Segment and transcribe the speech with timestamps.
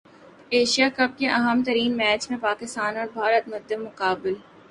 [0.49, 4.33] Asia cup کے اہم ترین میچ میں پاکستان اور بھارت مد مقابل